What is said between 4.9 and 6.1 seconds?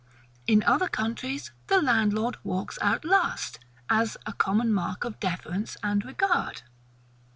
of deference and